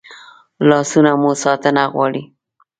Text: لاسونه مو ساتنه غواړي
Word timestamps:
لاسونه 0.69 1.11
مو 1.21 1.31
ساتنه 1.43 1.83
غواړي 1.93 2.23